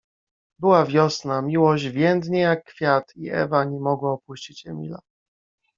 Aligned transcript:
Była 0.59 0.85
wiosna, 0.85 1.41
„miłość 1.41 1.85
więdnie 1.85 2.39
jak 2.39 2.63
kwiat”, 2.63 3.15
i 3.15 3.29
Ewa 3.29 3.63
nie 3.63 3.79
mogła 3.79 4.11
opuścić 4.11 4.67
Emila. 4.67 4.99